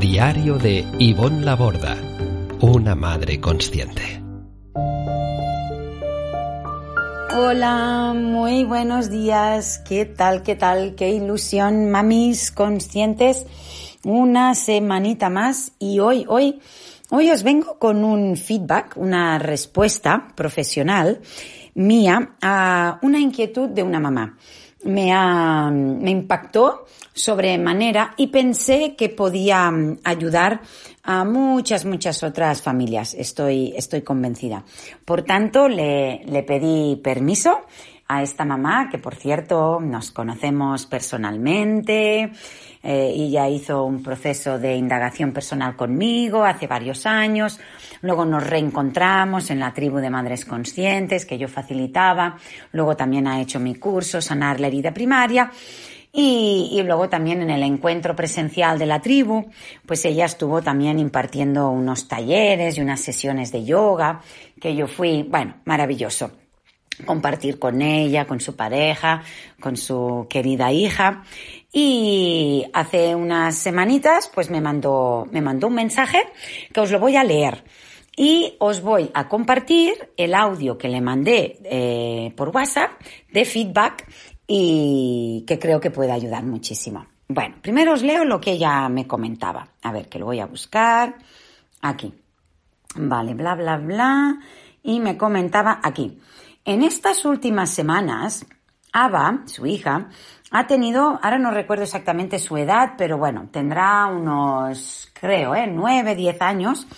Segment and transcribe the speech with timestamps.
[0.00, 1.96] Diario de Ivonne Laborda,
[2.60, 4.22] una madre consciente.
[7.34, 9.78] Hola, muy buenos días.
[9.88, 10.42] ¿Qué tal?
[10.42, 10.96] ¿Qué tal?
[10.96, 13.46] Qué ilusión, mamis conscientes.
[14.04, 16.60] Una semanita más y hoy, hoy,
[17.08, 21.22] hoy os vengo con un feedback, una respuesta profesional
[21.74, 24.36] mía a una inquietud de una mamá
[24.86, 30.60] me, ha, me impactó sobremanera y pensé que podía mm, ayudar
[31.02, 33.14] a muchas, muchas otras familias.
[33.14, 34.64] Estoy, estoy convencida.
[35.04, 37.60] Por tanto, le, le pedí permiso
[38.08, 42.30] a esta mamá, que por cierto nos conocemos personalmente,
[42.82, 47.58] eh, ella hizo un proceso de indagación personal conmigo hace varios años,
[48.02, 52.36] luego nos reencontramos en la tribu de madres conscientes que yo facilitaba,
[52.72, 55.50] luego también ha hecho mi curso Sanar la herida primaria.
[56.12, 59.50] Y, y, luego también en el encuentro presencial de la tribu,
[59.84, 64.22] pues ella estuvo también impartiendo unos talleres y unas sesiones de yoga,
[64.58, 66.30] que yo fui, bueno, maravilloso
[67.04, 69.22] compartir con ella, con su pareja,
[69.60, 71.22] con su querida hija.
[71.72, 76.22] Y hace unas semanitas, pues me mandó, me mandó un mensaje
[76.72, 77.64] que os lo voy a leer.
[78.16, 82.92] Y os voy a compartir el audio que le mandé eh, por WhatsApp
[83.30, 84.06] de feedback
[84.46, 87.06] y que creo que puede ayudar muchísimo.
[87.28, 89.68] Bueno, primero os leo lo que ella me comentaba.
[89.82, 91.16] A ver, que lo voy a buscar.
[91.82, 92.14] Aquí.
[92.94, 94.38] Vale, bla, bla, bla.
[94.82, 96.18] Y me comentaba aquí.
[96.66, 98.44] En estas últimas semanas,
[98.92, 100.08] Ava, su hija,
[100.50, 105.68] ha tenido, ahora no recuerdo exactamente su edad, pero bueno, tendrá unos, creo, ¿eh?
[105.68, 106.88] 9, 10 años,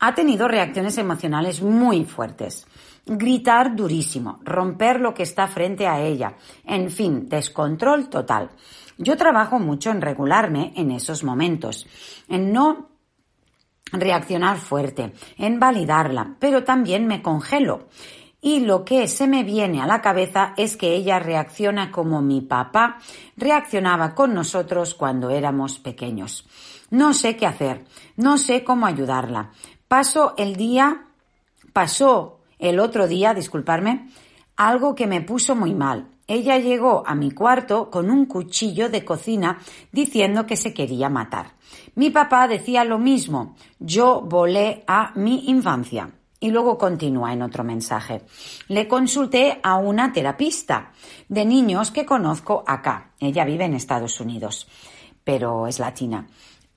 [0.00, 2.66] ha tenido reacciones emocionales muy fuertes.
[3.06, 6.34] Gritar durísimo, romper lo que está frente a ella,
[6.64, 8.50] en fin, descontrol total.
[8.98, 11.86] Yo trabajo mucho en regularme en esos momentos,
[12.28, 12.88] en no
[13.92, 17.86] reaccionar fuerte, en validarla, pero también me congelo
[18.46, 22.42] y lo que se me viene a la cabeza es que ella reacciona como mi
[22.42, 22.98] papá
[23.36, 26.46] reaccionaba con nosotros cuando éramos pequeños.
[26.90, 29.50] No sé qué hacer, no sé cómo ayudarla.
[29.88, 31.06] Paso el día,
[31.72, 34.10] pasó el otro día, disculparme,
[34.54, 36.06] algo que me puso muy mal.
[36.28, 39.58] Ella llegó a mi cuarto con un cuchillo de cocina
[39.90, 41.54] diciendo que se quería matar.
[41.96, 43.56] Mi papá decía lo mismo.
[43.80, 46.12] Yo volé a mi infancia.
[46.46, 48.22] Y luego continúa en otro mensaje.
[48.68, 50.92] Le consulté a una terapista
[51.28, 53.10] de niños que conozco acá.
[53.18, 54.68] Ella vive en Estados Unidos,
[55.24, 56.28] pero es latina.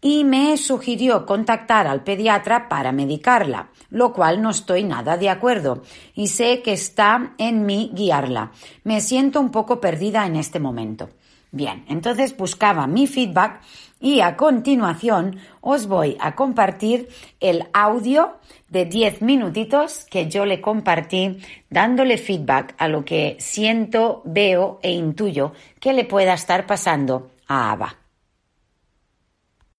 [0.01, 5.83] Y me sugirió contactar al pediatra para medicarla, lo cual no estoy nada de acuerdo
[6.15, 8.51] y sé que está en mí guiarla.
[8.83, 11.11] Me siento un poco perdida en este momento.
[11.51, 13.61] Bien, entonces buscaba mi feedback
[13.99, 18.35] y a continuación os voy a compartir el audio
[18.69, 21.39] de 10 minutitos que yo le compartí
[21.69, 27.71] dándole feedback a lo que siento, veo e intuyo que le pueda estar pasando a
[27.71, 27.95] Ava.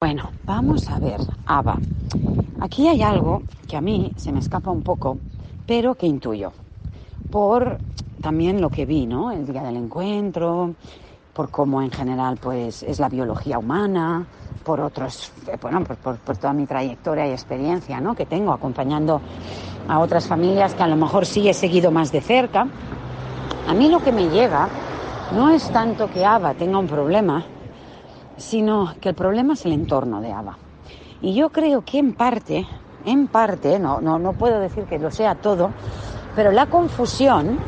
[0.00, 1.78] Bueno, vamos a ver, Ava.
[2.60, 5.18] Aquí hay algo que a mí se me escapa un poco,
[5.66, 6.52] pero que intuyo.
[7.30, 7.78] Por
[8.20, 9.30] también lo que vi, ¿no?
[9.30, 10.74] El día del encuentro,
[11.34, 14.26] por cómo en general pues es la biología humana,
[14.64, 18.14] por otros, eh, bueno, por, toda mi trayectoria y experiencia ¿no?
[18.14, 19.20] que tengo acompañando
[19.88, 22.66] a otras familias que a lo mejor sí he seguido más de cerca.
[23.66, 24.68] A mí lo que me llega
[25.34, 27.44] no es tanto que Ava tenga un problema,
[28.36, 30.56] sino que el problema es el entorno de Ava.
[31.22, 32.66] Y yo creo que en parte,
[33.04, 35.70] en parte, no, no, no puedo decir que lo sea todo,
[36.34, 37.58] pero la confusión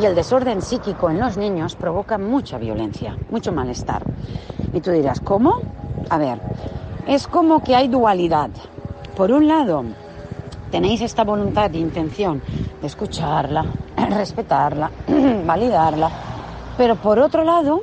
[0.00, 4.02] y el desorden psíquico en los niños provoca mucha violencia, mucho malestar.
[4.72, 5.60] Y tú dirás, ¿cómo?
[6.08, 6.40] A ver,
[7.06, 8.50] es como que hay dualidad.
[9.14, 9.84] Por un lado,
[10.70, 12.40] tenéis esta voluntad e intención
[12.80, 13.66] de escucharla,
[13.96, 14.90] respetarla,
[15.44, 16.10] validarla,
[16.78, 17.82] pero por otro lado,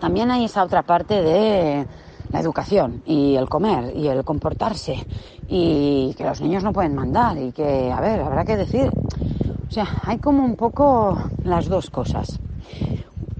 [0.00, 1.86] también hay esa otra parte de
[2.32, 5.06] la educación y el comer y el comportarse
[5.48, 8.90] y que los niños no pueden mandar y que, a ver, habrá que decir,
[9.68, 12.38] o sea, hay como un poco las dos cosas.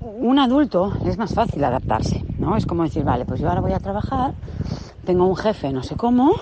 [0.00, 2.56] Un adulto es más fácil adaptarse, ¿no?
[2.56, 4.32] Es como decir, vale, pues yo ahora voy a trabajar,
[5.04, 6.34] tengo un jefe no sé cómo,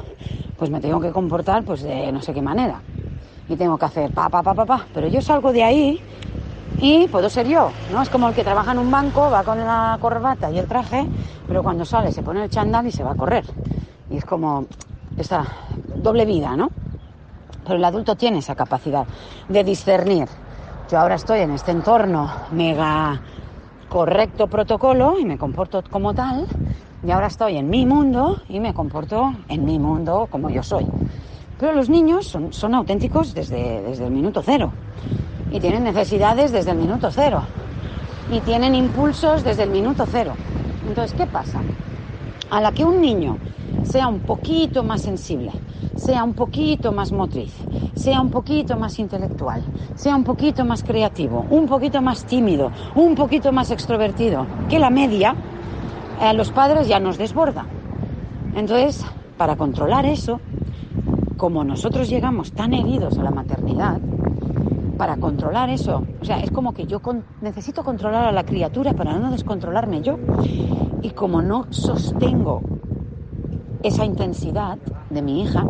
[0.58, 2.80] pues me tengo que comportar pues de no sé qué manera.
[3.48, 4.86] Y tengo que hacer pa, pa, pa, pa, pa.
[4.94, 6.00] Pero yo salgo de ahí
[6.80, 8.00] y puedo ser yo, ¿no?
[8.00, 11.06] Es como el que trabaja en un banco, va con la corbata y el traje,
[11.46, 13.44] pero cuando sale se pone el chandal y se va a correr.
[14.10, 14.66] Y es como
[15.18, 15.44] esta
[15.96, 16.70] doble vida, ¿no?
[17.64, 19.06] Pero el adulto tiene esa capacidad
[19.48, 20.28] de discernir.
[20.90, 23.20] Yo ahora estoy en este entorno mega
[23.88, 26.46] correcto protocolo y me comporto como tal,
[27.06, 30.86] y ahora estoy en mi mundo y me comporto en mi mundo como yo soy.
[31.58, 34.72] Pero los niños son, auténticos desde, desde el minuto cero
[35.52, 37.42] y tienen necesidades desde el minuto cero
[38.32, 40.34] y tienen impulsos desde el minuto cero.
[40.88, 41.60] Entonces, ¿qué pasa?
[42.50, 43.38] A la que un niño
[43.84, 45.52] sea un poquito más sensible,
[45.96, 47.54] sea un poquito más motriz,
[47.94, 49.62] sea un poquito más intelectual,
[49.94, 54.90] sea un poquito más creativo, un poquito más tímido, un poquito más extrovertido que la
[54.90, 55.34] media,
[56.20, 57.66] a los padres ya nos desborda.
[58.54, 59.04] Entonces,
[59.36, 60.40] para controlar eso,
[61.36, 64.00] como nosotros llegamos tan heridos a la maternidad,
[64.96, 66.04] para controlar eso.
[66.20, 67.00] O sea, es como que yo
[67.40, 70.18] necesito controlar a la criatura para no descontrolarme yo.
[71.02, 72.62] Y como no sostengo
[73.84, 74.78] esa intensidad
[75.10, 75.62] de mi hija,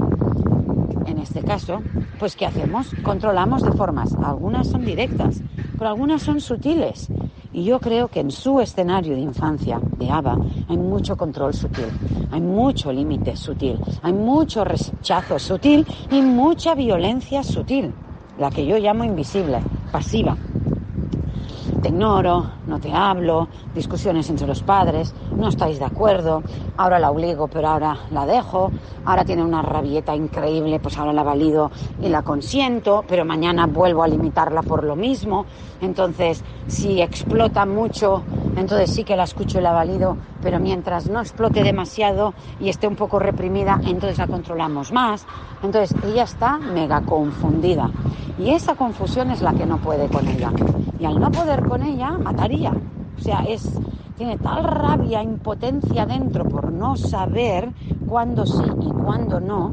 [1.07, 1.83] en este caso,
[2.19, 2.95] pues ¿qué hacemos?
[3.03, 4.15] Controlamos de formas.
[4.23, 5.43] Algunas son directas,
[5.77, 7.09] pero algunas son sutiles.
[7.53, 10.39] Y yo creo que en su escenario de infancia de Ava
[10.69, 11.89] hay mucho control sutil,
[12.31, 17.93] hay mucho límite sutil, hay mucho rechazo sutil y mucha violencia sutil
[18.39, 19.61] la que yo llamo invisible,
[19.91, 20.37] pasiva.
[21.85, 26.43] Te ignoro, no te hablo, discusiones entre los padres, no estáis de acuerdo,
[26.79, 28.71] ahora la obligo pero ahora la dejo,
[29.05, 31.71] ahora tiene una rabieta increíble, pues ahora la valido
[32.01, 35.45] y la consiento, pero mañana vuelvo a limitarla por lo mismo.
[35.83, 38.23] Entonces, si explota mucho,
[38.57, 42.89] entonces sí que la escucho y la valido, pero mientras no explote demasiado y esté
[42.89, 45.27] un poco reprimida, entonces la controlamos más.
[45.63, 47.91] Entonces, ella está mega confundida.
[48.39, 50.51] Y esa confusión es la que no puede con ella.
[50.99, 52.73] Y al no poder con ella, mataría.
[53.17, 53.63] O sea, es,
[54.17, 57.73] tiene tal rabia, impotencia dentro por no saber
[58.07, 59.73] cuándo sí y cuándo no,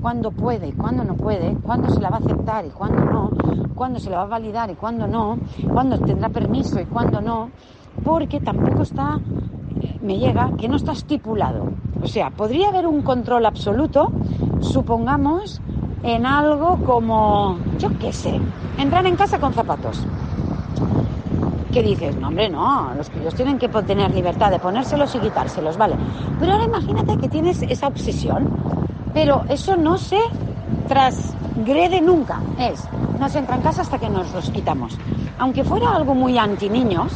[0.00, 3.30] cuándo puede y cuándo no puede, cuándo se la va a aceptar y cuándo no,
[3.74, 5.38] cuándo se la va a validar y cuándo no,
[5.72, 7.50] cuándo tendrá permiso y cuándo no,
[8.04, 9.20] porque tampoco está,
[10.00, 11.66] me llega, que no está estipulado.
[12.02, 14.10] O sea, podría haber un control absoluto,
[14.60, 15.60] supongamos,
[16.02, 18.40] en algo como, yo qué sé,
[18.78, 20.06] entrar en casa con zapatos.
[21.72, 22.16] ¿Qué dices?
[22.16, 25.94] No, hombre, no, los críos tienen que tener libertad de ponérselos y quitárselos, ¿vale?
[26.40, 28.48] Pero ahora imagínate que tienes esa obsesión,
[29.12, 30.18] pero eso no se
[30.88, 32.88] transgrede nunca, es,
[33.18, 34.96] no se entra en casa hasta que nos los quitamos.
[35.38, 37.12] Aunque fuera algo muy anti niños,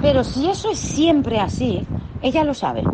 [0.00, 1.84] pero si eso es siempre así,
[2.22, 2.84] ella lo sabe.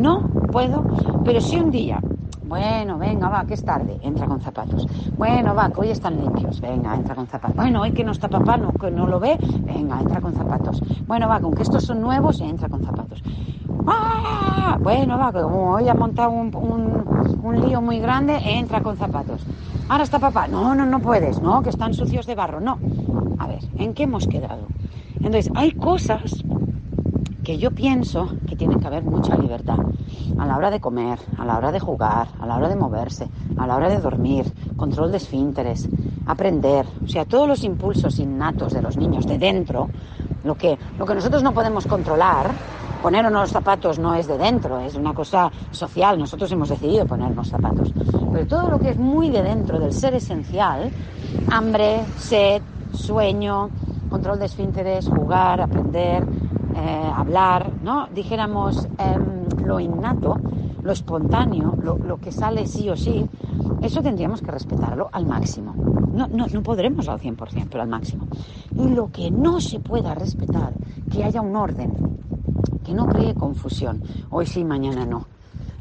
[0.00, 0.82] No puedo,
[1.24, 2.00] pero si un día
[2.48, 3.98] bueno, venga, va, que es tarde.
[4.02, 4.86] Entra con zapatos.
[5.16, 6.60] Bueno, va, que hoy están limpios.
[6.60, 7.56] Venga, entra con zapatos.
[7.56, 9.38] Bueno, hoy que no está papá, no, que no lo ve.
[9.60, 10.82] Venga, entra con zapatos.
[11.06, 13.22] Bueno, va, con que estos son nuevos, entra con zapatos.
[13.86, 14.78] ¡Ah!
[14.80, 18.96] Bueno, va, que como hoy ha montado un, un, un lío muy grande, entra con
[18.96, 19.44] zapatos.
[19.88, 20.48] Ahora está papá.
[20.48, 21.40] No, no, no puedes.
[21.42, 22.60] No, que están sucios de barro.
[22.60, 22.78] No.
[23.38, 24.66] A ver, ¿en qué hemos quedado?
[25.16, 26.44] Entonces, hay cosas
[27.48, 29.78] que yo pienso que tiene que haber mucha libertad
[30.38, 33.26] a la hora de comer, a la hora de jugar, a la hora de moverse,
[33.56, 35.88] a la hora de dormir, control de esfínteres,
[36.26, 39.88] aprender, o sea, todos los impulsos innatos de los niños de dentro,
[40.44, 42.50] lo que, lo que nosotros no podemos controlar,
[43.00, 47.48] poner unos zapatos no es de dentro, es una cosa social, nosotros hemos decidido ponernos
[47.48, 47.94] zapatos,
[48.30, 50.90] pero todo lo que es muy de dentro del ser esencial,
[51.50, 52.60] hambre, sed,
[52.92, 53.70] sueño,
[54.10, 56.26] control de esfínteres, jugar, aprender,
[56.80, 58.06] eh, hablar, ¿no?
[58.06, 60.38] Dijéramos em, lo innato,
[60.80, 63.26] lo espontáneo, lo, que sale sí o sí,
[63.82, 65.74] eso tendríamos que respetarlo al máximo.
[66.12, 68.28] No, no, no podremos al 100%, pero al máximo.
[68.76, 70.72] Y lo que no se pueda respetar,
[71.10, 71.92] que haya un orden,
[72.84, 74.00] que no cree confusión.
[74.30, 75.26] Hoy sí, mañana no.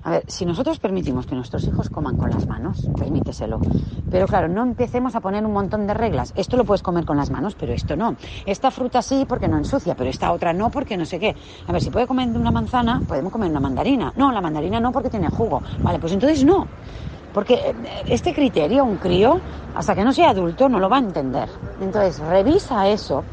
[0.08, 3.60] A ver, si nosotros permitimos que nuestros hijos coman con las manos, permíteselo.
[4.10, 6.34] Pero claro, no empecemos a poner un montón de reglas.
[6.38, 8.16] Esto lo puedes comer con las manos, pero esto no.
[8.46, 11.36] Esta fruta sí porque no ensucia, pero esta otra no porque no sé qué.
[11.68, 14.14] A ver, si puede comer una manzana, podemos comer una mandarina.
[14.16, 15.62] No, la mandarina no porque tiene jugo.
[15.84, 16.66] Vale, pues entonces no.
[17.34, 17.76] Porque eh,
[18.08, 19.42] este criterio, un crío,
[19.76, 21.50] hasta que no sea adulto, no lo va a entender.
[21.82, 23.26] Entonces, revisa eso,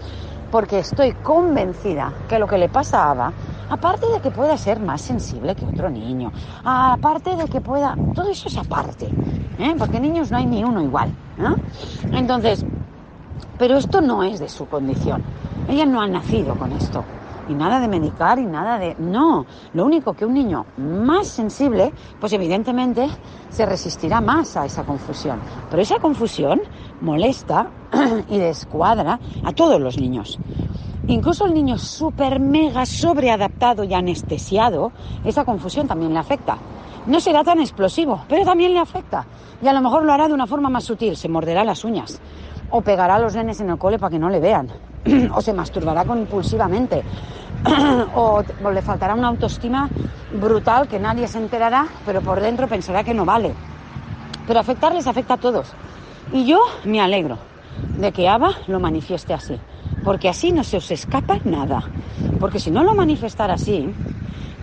[0.50, 3.32] porque estoy convencida que lo que le pasa a
[3.68, 6.32] Aparte de que pueda ser más sensible que otro niño,
[6.64, 9.08] aparte de que pueda, todo eso es aparte,
[9.58, 9.74] ¿eh?
[9.78, 11.10] porque niños no hay ni uno igual.
[12.12, 12.64] Entonces,
[13.58, 15.22] pero esto no es de su condición.
[15.68, 17.04] Ella no ha nacido con esto.
[17.48, 18.96] y nada de medicar y nada de...
[18.98, 19.44] No,
[19.74, 23.06] lo único que un niño más sensible, pues evidentemente
[23.50, 25.38] se resistirá más a esa confusión.
[25.70, 26.62] Pero esa confusión
[27.02, 27.68] molesta
[28.30, 30.38] y descuadra a todos los niños.
[31.06, 34.90] Incluso el niño súper mega sobreadaptado y anestesiado,
[35.22, 36.56] esa confusión también le afecta.
[37.06, 39.26] No será tan explosivo, pero también le afecta.
[39.62, 42.18] Y a lo mejor lo hará de una forma más sutil, se morderá las uñas.
[42.70, 44.68] O pegará los nenes en el cole para que no le vean.
[45.34, 47.02] o se masturbará compulsivamente.
[48.14, 49.90] o, o le faltará una autoestima
[50.32, 53.52] brutal que nadie se enterará, pero por dentro pensará que no vale.
[54.46, 55.70] Pero afectarles afecta a todos.
[56.32, 57.36] Y yo me alegro
[57.98, 59.60] de que Ava lo manifieste así
[60.04, 61.90] porque así no se os escapa nada.
[62.38, 63.88] Porque si no lo manifestara así,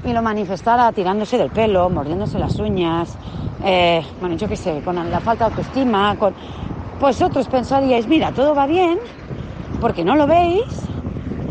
[0.04, 3.18] y lo manifestara tirándose del pelo, mordiéndose las uñas,
[3.64, 6.36] eh, bueno, yo qué sé, con la falta de autoestima, con...
[7.00, 9.00] pues otros pensaríais, mira, todo va bien,
[9.80, 10.88] porque no lo veis,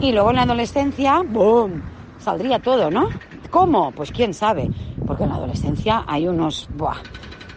[0.01, 1.83] y luego en la adolescencia, ¡boom!,
[2.19, 3.07] saldría todo, ¿no?
[3.51, 3.93] ¿Cómo?
[3.93, 4.71] Pues quién sabe,
[5.05, 6.97] porque en la adolescencia hay unos, ¡buah!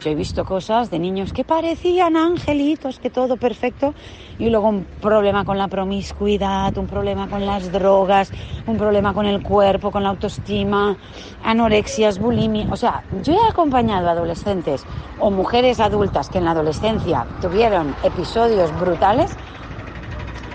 [0.04, 3.94] Yo he visto cosas de niños que parecían angelitos, que todo perfecto,
[4.38, 8.30] y luego un problema con la promiscuidad, un problema con las drogas,
[8.66, 10.98] un problema con el cuerpo, con la autoestima,
[11.46, 12.68] anorexias, bulimia.
[12.70, 14.86] O sea, yo he acompañado a adolescentes
[15.20, 19.38] o mujeres adultas que en la adolescencia tuvieron episodios brutales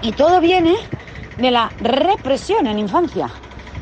[0.03, 0.75] y todo viene
[1.39, 3.31] de la represión en infancia.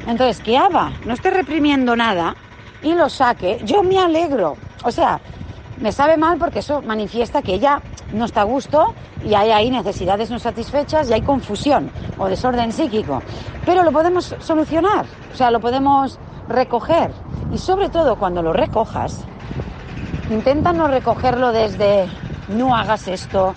[0.07, 2.37] Entonces, que Ava no esté reprimiendo nada
[2.85, 4.59] y lo saque, yo me alegro.
[4.85, 5.21] O sea,
[5.79, 7.81] me sabe mal porque eso manifiesta que ella
[8.13, 12.73] no está a gusto y hay ahí necesidades no satisfechas y hay confusión o desorden
[12.73, 13.23] psíquico.
[13.65, 16.19] Pero lo podemos solucionar, o sea, lo podemos
[16.49, 17.11] recoger.
[17.53, 19.25] Y sobre todo cuando lo recojas,
[20.31, 22.09] intenta no recogerlo desde
[22.49, 23.55] no hagas esto,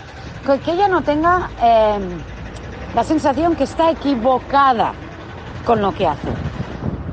[0.64, 2.02] que ella no tenga em,
[2.96, 4.94] la sensación que está equivocada
[5.66, 6.30] con lo que hace.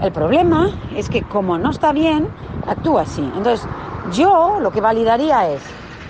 [0.03, 2.29] El problema es que como no está bien,
[2.67, 3.23] actúa así.
[3.37, 3.67] Entonces,
[4.13, 5.63] yo lo que validaría es,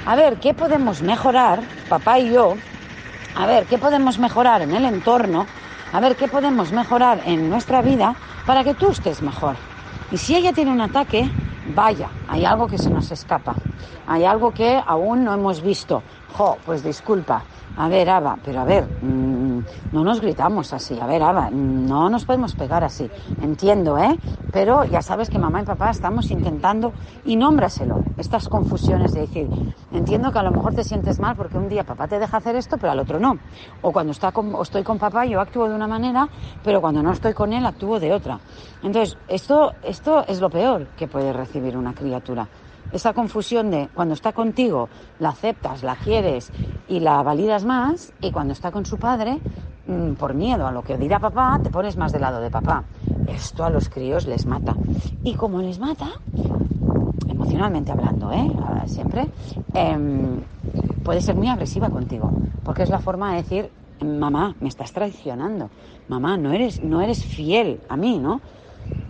[0.07, 2.57] a ver, ¿qué podemos mejorar, papá y yo?
[3.37, 5.47] A ver, ¿qué podemos mejorar en el entorno?
[5.93, 8.15] A ver, ¿qué podemos mejorar en nuestra vida
[8.47, 9.57] para que tú estés mejor?
[10.11, 11.29] Y si ella tiene un ataque,
[11.75, 13.55] vaya, hay algo que se nos escapa.
[14.07, 16.03] Hay algo que aún no hemos visto.
[16.37, 17.43] Jo, pues disculpa.
[17.77, 19.36] A ver, Ava, pero a ver, mmm,
[19.93, 20.99] no nos gritamos así.
[21.01, 23.11] A ver, Ava, no nos podemos pegar así.
[23.43, 24.19] Entiendo, ¿eh?
[24.53, 26.93] Pero ya sabes que mamá y papá estamos intentando,
[27.25, 29.49] y nómbraselo, estas confusiones de decir,
[29.93, 32.57] entiendo que a lo mejor te sientes mal porque un día papá te deja hacer
[32.57, 33.39] esto, pero al otro no.
[33.83, 36.29] O cuando está con, o estoy con papá yo actúo de una manera,
[36.65, 38.39] pero cuando no estoy con él actúo de otra.
[38.83, 42.49] Entonces, esto, esto es lo peor que puede recibir una criatura
[42.93, 44.89] esa confusión de cuando está contigo
[45.19, 46.51] la aceptas, la quieres
[46.89, 49.39] y la validas más, y cuando está con su padre,
[49.87, 52.85] mm, por miedo a lo que dirá papá, te pones más del lado de papá.
[53.27, 54.75] Esto a los críos les mata.
[55.25, 56.09] Y como les mata,
[57.29, 58.51] emocionalmente hablando, ¿eh?
[58.87, 59.29] siempre,
[59.75, 60.41] em,
[61.03, 62.31] puede ser muy agresiva contigo,
[62.65, 63.71] porque es la forma de decir,
[64.05, 65.71] mamá, me estás traicionando,
[66.09, 68.41] mamá, no eres, no eres fiel a mí, ¿no?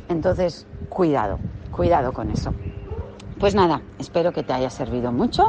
[0.09, 1.39] Entonces, cuidado,
[1.71, 2.53] cuidado con eso.
[3.39, 5.45] Pues nada, espero que te haya servido mucho.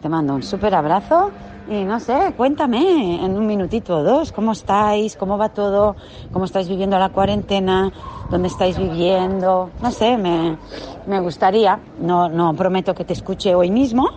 [0.00, 1.32] Te mando un súper abrazo
[1.68, 5.96] y no sé, cuéntame en un minutito o dos cómo estáis, cómo va todo,
[6.32, 7.92] cómo estáis viviendo la cuarentena,
[8.30, 9.70] dónde estáis viviendo.
[9.80, 10.56] No sé, me,
[11.06, 11.80] me gustaría.
[11.98, 14.08] No, no prometo que te escuche hoy mismo,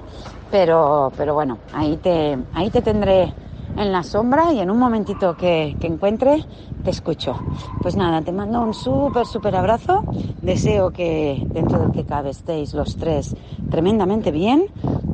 [0.52, 3.34] pero, pero bueno, ahí te, ahí te tendré
[3.78, 6.44] en la sombra y en un momentito que, que encuentre
[6.84, 7.36] te escucho.
[7.82, 10.04] Pues nada, te mando un súper, súper abrazo.
[10.42, 13.36] Deseo que dentro del que cabe estéis los tres
[13.72, 14.66] tremendamente bien.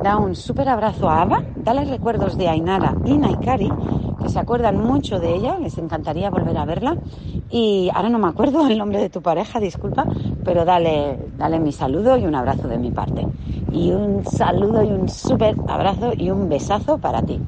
[0.02, 1.42] Da un súper abrazo a Ava.
[1.56, 3.72] Dale recuerdos de Ainara y Naikari,
[4.22, 5.58] que se acuerdan mucho de ella.
[5.58, 6.96] Les encantaría volver a verla.
[7.50, 10.06] Y ahora no me acuerdo el nombre de tu pareja, disculpa,
[10.44, 13.26] pero dale, dale mi saludo y un abrazo de mi parte.
[13.72, 17.40] Y un saludo y un súper abrazo y un besazo para ti.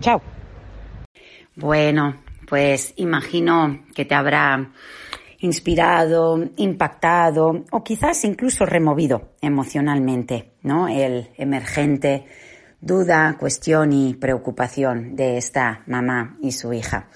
[0.00, 0.31] Chao.
[1.62, 2.16] Bueno,
[2.48, 4.72] pues imagino que te habrá
[5.38, 10.88] inspirado, impactado o quizás incluso removido emocionalmente, ¿no?
[10.88, 12.26] El emergente
[12.80, 17.06] duda, cuestión y preocupación de esta mamá y su hija.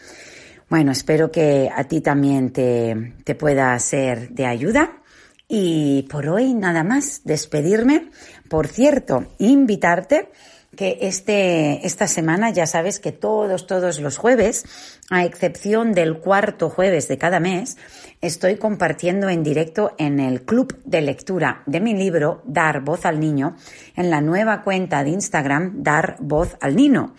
[0.70, 5.02] Bueno, espero que a ti también te, te pueda ser de ayuda.
[5.48, 8.10] Y por hoy nada más, despedirme.
[8.48, 10.30] Por cierto, invitarte
[10.76, 14.64] que este, esta semana ya sabes que todos, todos los jueves,
[15.11, 17.76] a excepción del cuarto jueves de cada mes,
[18.21, 23.18] estoy compartiendo en directo en el club de lectura de mi libro Dar voz al
[23.18, 23.56] niño
[23.97, 27.14] en la nueva cuenta de Instagram Dar voz al Nino.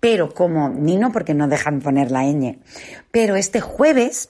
[0.00, 2.58] Pero como Nino porque no dejan poner la ñ.
[3.10, 4.28] Pero este jueves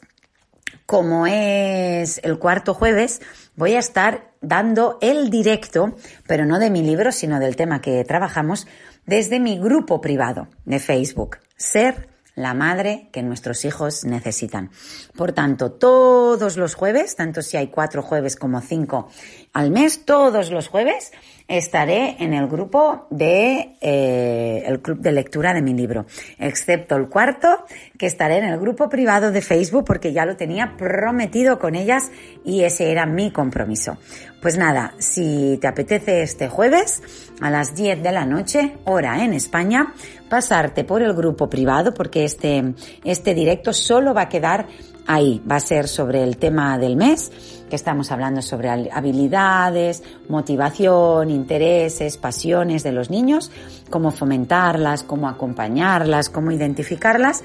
[0.86, 3.20] como es el cuarto jueves,
[3.56, 5.94] voy a estar dando el directo,
[6.26, 8.66] pero no de mi libro, sino del tema que trabajamos,
[9.04, 11.38] desde mi grupo privado de Facebook.
[11.56, 14.70] Ser la madre que nuestros hijos necesitan.
[15.16, 19.08] Por tanto, todos los jueves, tanto si hay cuatro jueves como cinco
[19.52, 21.12] al mes, todos los jueves
[21.48, 26.06] estaré en el grupo de eh, el club de lectura de mi libro,
[26.38, 27.64] excepto el cuarto,
[27.98, 32.10] que estaré en el grupo privado de Facebook porque ya lo tenía prometido con ellas
[32.44, 33.96] y ese era mi compromiso.
[34.42, 37.02] Pues nada, si te apetece este jueves
[37.40, 39.94] a las 10 de la noche, hora en España,
[40.28, 42.74] pasarte por el grupo privado porque este,
[43.04, 44.66] este directo solo va a quedar
[45.06, 45.42] ahí.
[45.50, 52.16] Va a ser sobre el tema del mes, que estamos hablando sobre habilidades, motivación, intereses,
[52.16, 53.50] pasiones de los niños,
[53.90, 57.42] cómo fomentarlas, cómo acompañarlas, cómo identificarlas.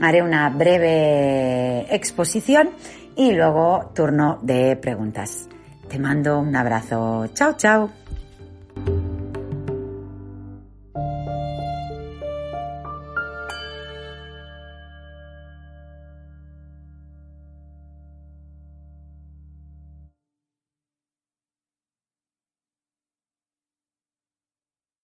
[0.00, 2.70] Haré una breve exposición
[3.16, 5.48] y luego turno de preguntas.
[5.88, 7.26] Te mando un abrazo.
[7.34, 7.90] Chao, chao.